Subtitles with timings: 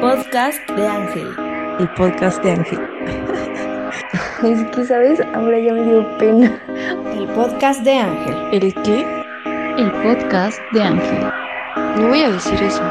[0.00, 1.28] Podcast de Ángel.
[1.80, 2.78] El podcast de Ángel.
[4.44, 5.20] es que, ¿sabes?
[5.34, 6.62] Ahora ya me dio pena.
[7.16, 8.36] El podcast de Ángel.
[8.52, 9.04] ¿El qué?
[9.76, 11.32] El podcast de Ángel.
[11.96, 12.82] No voy a decir eso.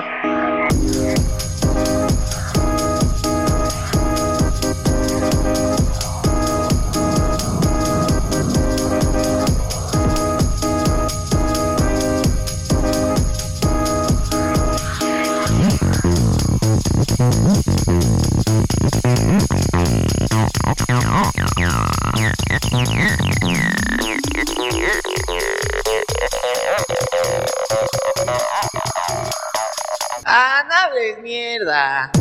[30.88, 32.11] Hables mierda!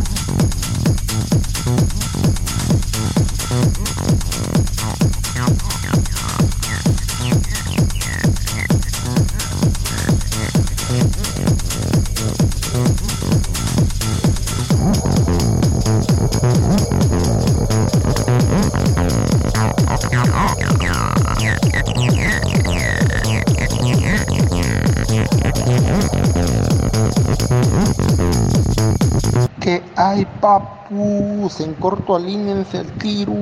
[29.67, 33.35] Que hay papus, en corto alíñense el tiro.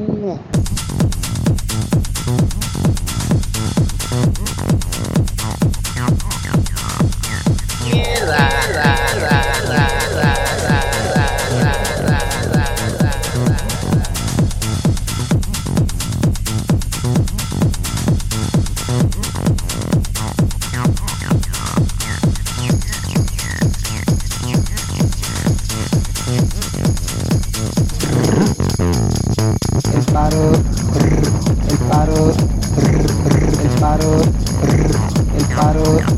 [35.56, 36.13] I don't.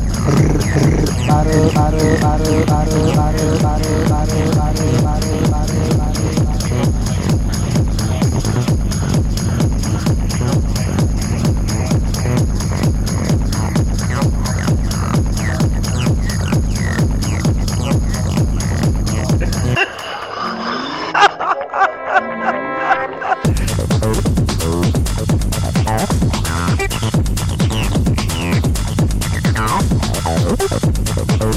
[30.69, 31.56] Bye.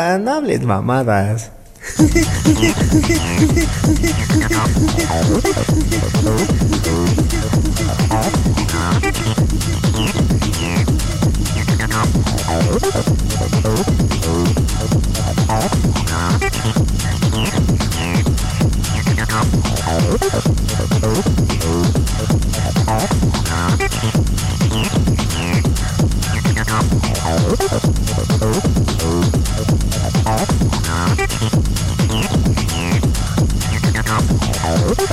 [0.00, 1.50] Ah, no hables mamadas.